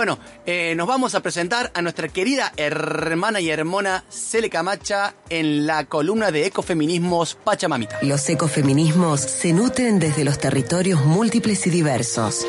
[0.00, 5.66] Bueno, eh, nos vamos a presentar a nuestra querida hermana y hermana Cele Camacha en
[5.66, 7.98] la columna de Ecofeminismos Pachamamita.
[8.00, 12.46] Los ecofeminismos se nutren desde los territorios múltiples y diversos.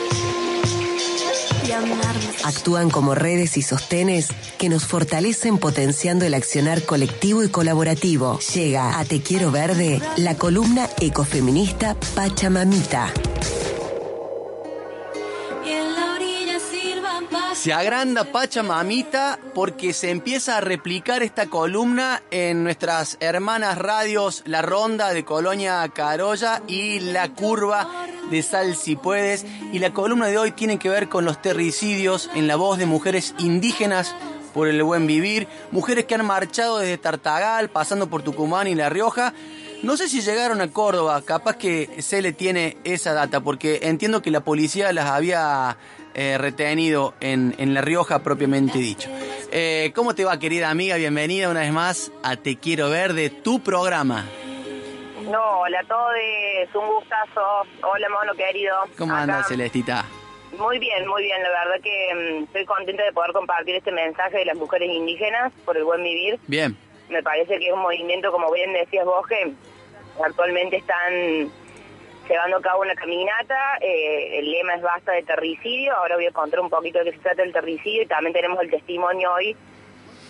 [2.46, 8.40] Actúan como redes y sostenes que nos fortalecen potenciando el accionar colectivo y colaborativo.
[8.54, 13.12] Llega a Te Quiero Verde la columna ecofeminista Pachamamita.
[17.62, 24.64] Se agranda Pachamamita porque se empieza a replicar esta columna en nuestras hermanas radios La
[24.64, 27.88] Ronda de Colonia Carolla y La Curva
[28.32, 29.46] de Sal Si Puedes.
[29.72, 32.88] Y la columna de hoy tiene que ver con los terricidios en la voz de
[32.88, 34.16] mujeres indígenas
[34.56, 38.90] por el buen vivir, mujeres que han marchado desde Tartagal, pasando por Tucumán y La
[38.90, 39.36] Rioja.
[39.84, 44.24] No sé si llegaron a Córdoba, capaz que se le tiene esa data, porque entiendo
[44.24, 45.78] que la policía las había
[46.14, 49.10] eh, retenido en, en, La Rioja propiamente dicho.
[49.52, 50.96] Eh, ¿Cómo te va querida amiga?
[50.96, 54.26] Bienvenida una vez más a Te Quiero Ver de tu programa.
[55.30, 56.14] No, hola a todos,
[56.74, 57.42] un gustazo.
[57.84, 58.76] Hola mono querido.
[58.98, 60.06] ¿Cómo andas Celestita?
[60.58, 61.42] Muy bien, muy bien.
[61.44, 65.54] La verdad que mm, estoy contenta de poder compartir este mensaje de las mujeres indígenas
[65.66, 66.40] por el buen vivir.
[66.48, 66.76] Bien.
[67.10, 69.54] Me parece que es un movimiento, como bien decías vos, que
[70.24, 71.52] actualmente están
[72.30, 73.78] llevando a cabo una caminata.
[73.82, 75.96] Eh, el lema es basta de terricidio.
[75.96, 78.60] Ahora voy a contar un poquito de qué se trata el terricidio y también tenemos
[78.62, 79.56] el testimonio hoy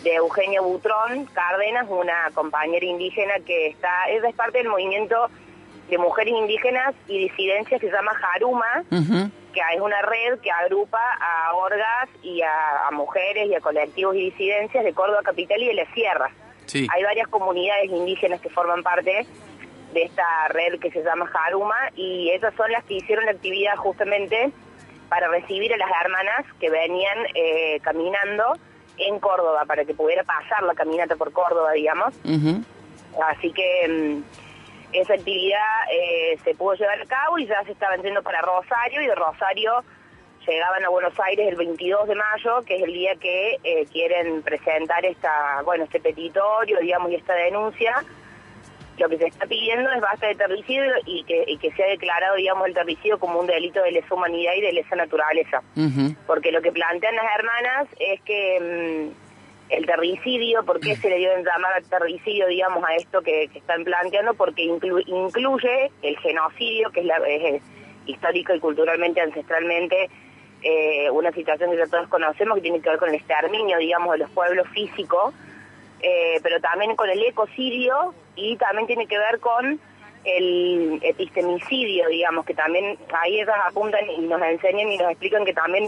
[0.04, 5.30] de Eugenia Butrón Cárdenas, una compañera indígena que está es parte del movimiento
[5.90, 11.00] de mujeres indígenas y disidencias que se llama Jaruma, que es una red que agrupa
[11.20, 15.74] a orgas y a, mujeres y a colectivos y disidencias de Córdoba Capital y de
[15.74, 16.32] las sierras.
[16.74, 19.28] Hay varias comunidades indígenas que forman parte
[19.94, 23.76] de esta red que se llama Jaruma y esas son las que hicieron la actividad
[23.76, 24.52] justamente
[25.10, 28.54] para recibir a las hermanas que venían eh, caminando
[28.98, 32.14] en Córdoba para que pudiera pasar la caminata por Córdoba, digamos.
[33.30, 34.24] Así que mm,
[34.94, 35.60] esa actividad
[35.92, 39.16] eh, se pudo llevar a cabo y ya se estaba yendo para Rosario y de
[39.16, 39.84] Rosario
[40.48, 44.42] llegaban a Buenos Aires el 22 de mayo, que es el día que eh, quieren
[44.42, 48.04] presentar esta, bueno, este petitorio, digamos, y esta denuncia
[49.02, 52.36] lo que se está pidiendo es basta de terricidio y que, y que sea declarado,
[52.36, 55.64] digamos, el terricidio como un delito de lesa humanidad y de lesa naturaleza.
[56.28, 61.18] Porque lo que plantean las hermanas es que mm, el terricidio, ¿por qué se le
[61.18, 64.36] dio en llamar terricidio, digamos, a esto que, están planteando?
[64.36, 67.64] Porque incluye el genocidio, que es, la, es
[68.06, 70.12] histórico y culturalmente, ancestralmente,
[70.62, 74.12] eh, una situación que ya todos conocemos que tiene que ver con el exterminio, digamos,
[74.12, 75.34] de los pueblos físicos,
[76.02, 79.80] eh, pero también con el ecocidio y también tiene que ver con
[80.24, 85.54] el epistemicidio, digamos, que también ahí ellas apuntan y nos enseñan y nos explican que
[85.54, 85.88] también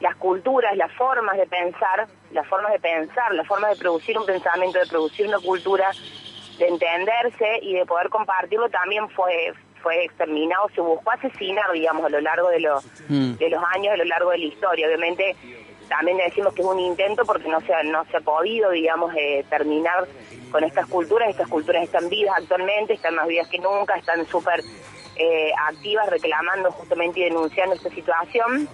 [0.00, 4.26] las culturas, las formas de pensar, las formas de pensar, las formas de producir un
[4.26, 5.90] pensamiento, de producir una cultura,
[6.58, 12.08] de entenderse y de poder compartirlo también fue fue exterminado, se buscó asesinar, digamos, a
[12.08, 13.34] lo largo de, los mm.
[13.34, 14.86] de los años, a lo largo de la historia.
[14.88, 15.36] Obviamente
[15.88, 19.12] también decimos que es un intento porque no se ha, no se ha podido, digamos,
[19.16, 20.06] eh, terminar
[20.50, 21.30] con estas culturas.
[21.30, 24.62] Estas culturas están vivas actualmente, están más vivas que nunca, están súper
[25.16, 28.68] eh, activas reclamando justamente y denunciando esta situación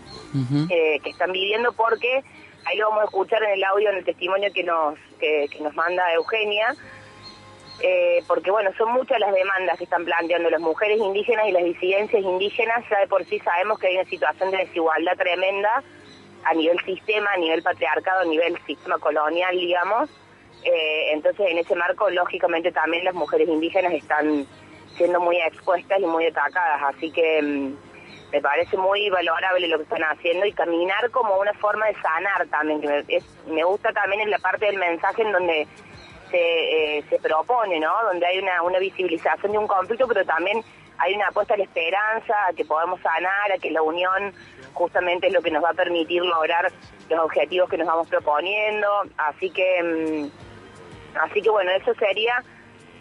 [0.68, 2.22] eh, que están viviendo porque
[2.66, 5.74] ahí lo vamos a escuchar en el audio, en el testimonio que nos, que, nos
[5.74, 6.74] manda Eugenia.
[8.26, 12.22] porque bueno, son muchas las demandas que están planteando las mujeres indígenas y las disidencias
[12.22, 15.82] indígenas, ya de por sí sabemos que hay una situación de desigualdad tremenda
[16.44, 20.10] a nivel sistema, a nivel patriarcado, a nivel sistema colonial, digamos.
[20.64, 24.46] Eh, entonces, en ese marco, lógicamente, también las mujeres indígenas están
[24.96, 26.94] siendo muy expuestas y muy atacadas.
[26.94, 27.76] Así que mm,
[28.32, 32.46] me parece muy valorable lo que están haciendo y caminar como una forma de sanar
[32.48, 32.80] también.
[32.80, 35.68] Que me, me gusta también en la parte del mensaje en donde
[36.30, 37.92] se, eh, se propone, ¿no?
[38.04, 40.62] Donde hay una, una visibilización de un conflicto, pero también
[40.98, 44.32] hay una apuesta a la esperanza, a que podamos sanar, a que la unión
[44.72, 46.70] justamente es lo que nos va a permitir lograr
[47.08, 48.88] los objetivos que nos vamos proponiendo.
[49.16, 52.42] Así que, mm, así que bueno, eso sería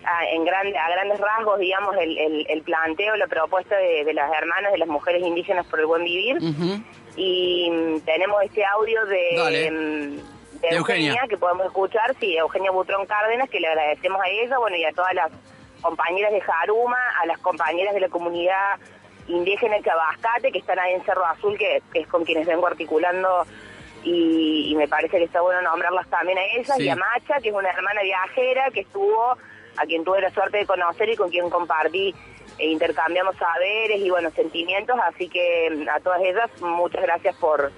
[0.06, 4.72] a, en grande, a grandes rasgos, digamos, el, el, planteo, la propuesta de, las hermanas,
[4.72, 6.38] de las mujeres indígenas por el buen vivir.
[7.16, 9.72] Y mm, tenemos este audio de...
[9.72, 10.34] Mm,
[10.72, 14.86] Eugenia, que podemos escuchar, sí, Eugenia Butrón Cárdenas, que le agradecemos a ella, bueno, y
[14.86, 15.30] a todas las
[15.84, 18.80] compañeras de Jaruma, a las compañeras de la comunidad
[19.28, 23.46] indígena de Cabascate, que están ahí en Cerro Azul, que, es con quienes vengo articulando
[24.04, 27.56] y, me parece que está bueno nombrarlas también a ellas, y a Macha, que es
[27.56, 29.38] una hermana viajera que estuvo,
[29.78, 32.14] a quien tuve la suerte de conocer y con quien compartí
[32.58, 37.72] e intercambiamos saberes y buenos sentimientos, así que a todas ellas muchas gracias por,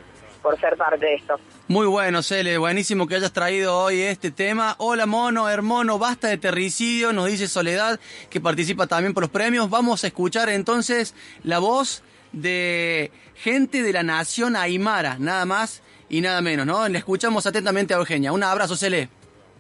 [0.46, 1.40] por ser parte de esto.
[1.68, 4.76] Muy bueno, Cele, buenísimo que hayas traído hoy este tema.
[4.78, 8.00] Hola, mono, hermano, basta de terricidio, nos dice Soledad,
[8.30, 9.72] que participa también por los premios.
[9.72, 16.22] Vamos a escuchar entonces la voz de gente de la nación Aymara, nada más y
[16.22, 16.88] nada menos, ¿no?
[16.88, 18.32] Le escuchamos atentamente a Eugenia.
[18.32, 19.10] Un abrazo, Cele.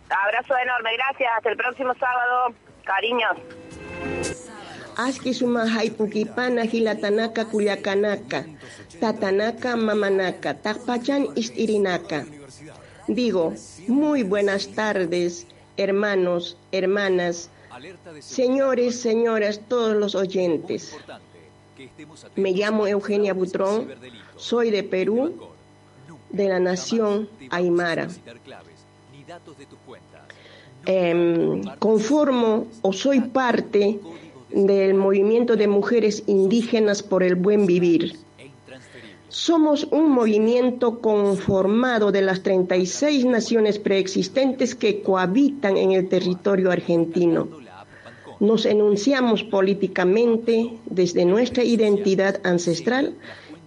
[0.07, 1.31] Abrazo enorme, gracias.
[1.35, 2.53] Hasta el próximo sábado.
[2.83, 4.54] Cariños.
[4.95, 8.45] Aski suma haipukipana hilatanaka kuyakanaka,
[8.99, 12.25] tatanaka mamanaka, takpachan istirinaka.
[13.07, 13.53] Digo,
[13.87, 15.47] muy buenas tardes,
[15.77, 17.49] hermanos, hermanas,
[18.19, 20.95] señores, señoras, todos los oyentes.
[22.35, 23.91] Me llamo Eugenia Butrón,
[24.37, 25.35] soy de Perú,
[26.29, 28.07] de la nación Aymara.
[30.85, 33.99] Em, conformo o soy parte
[34.55, 38.15] del movimiento de mujeres indígenas por el buen vivir.
[39.27, 47.49] Somos un movimiento conformado de las 36 naciones preexistentes que cohabitan en el territorio argentino.
[48.39, 53.13] Nos enunciamos políticamente desde nuestra identidad ancestral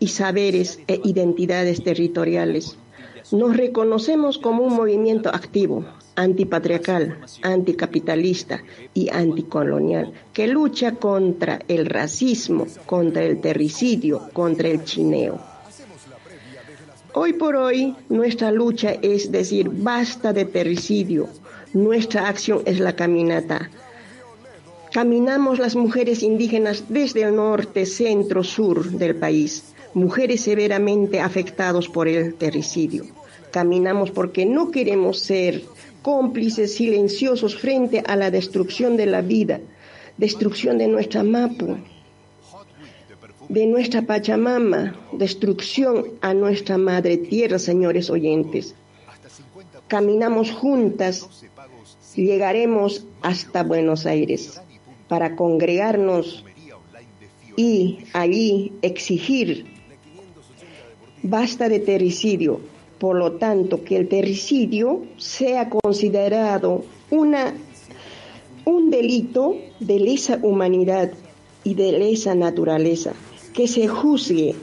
[0.01, 2.79] y saberes e identidades territoriales.
[3.31, 5.85] Nos reconocemos como un movimiento activo,
[6.19, 8.63] antipatriarcal, anticapitalista
[8.93, 15.39] y anticolonial, que lucha contra el racismo, contra el terricidio, contra el chineo.
[17.15, 21.29] Hoy por hoy nuestra lucha es decir, basta de terricidio,
[21.73, 23.71] nuestra acción es la caminata.
[24.93, 32.09] Caminamos las mujeres indígenas desde el norte, centro, sur del país mujeres severamente afectados por
[32.09, 33.05] el terricidio.
[33.51, 35.63] Caminamos porque no queremos ser
[36.09, 39.61] cómplices silenciosos frente a la destrucción de la vida,
[40.17, 41.77] destrucción de nuestra Mapu,
[43.51, 48.75] de nuestra Pachamama, destrucción a nuestra madre tierra, señores oyentes.
[49.87, 51.29] Caminamos juntas
[52.17, 54.63] llegaremos hasta Buenos Aires
[55.09, 56.43] para congregarnos
[57.55, 59.67] y allí exigir
[61.23, 62.78] basta de terricidio.
[62.99, 67.55] Por lo tanto, que el terricidio sea considerado una,
[68.65, 71.13] un delito de lesa humanidad
[71.63, 73.13] y de lesa naturaleza,
[73.55, 74.55] que se juzgue,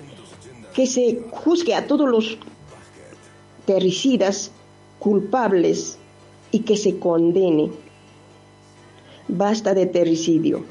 [0.73, 2.37] que se juzgue a todos los
[3.65, 4.51] terricidas
[4.99, 5.97] culpables
[6.51, 7.71] y que se condene.
[9.27, 10.65] Basta de terricidio.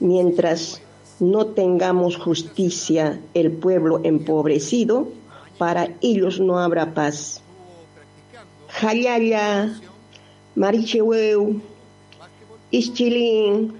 [0.00, 0.82] Mientras
[1.20, 5.08] no tengamos justicia el pueblo empobrecido,
[5.58, 7.42] para ellos no habrá paz.
[8.68, 9.80] Jayaya,
[10.54, 11.60] Maricheweu,
[12.72, 13.78] Ischilín.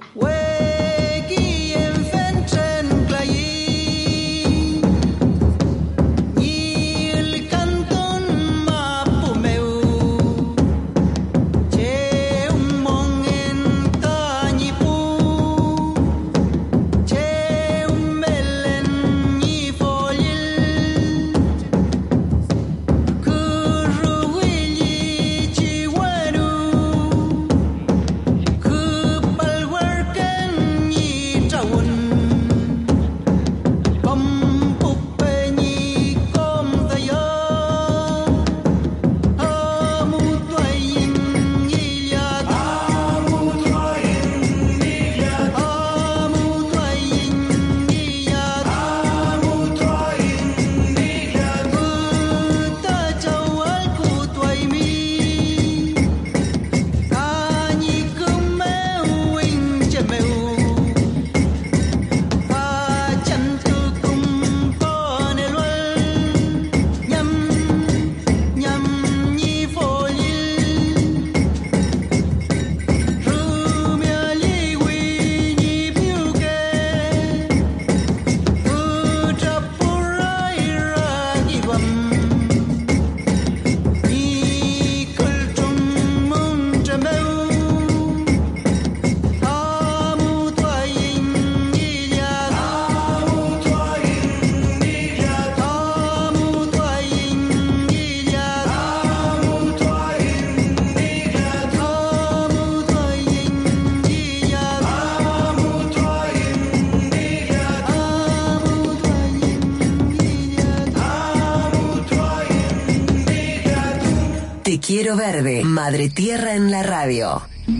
[114.94, 117.42] Quiero Verde, Madre Tierra en la radio.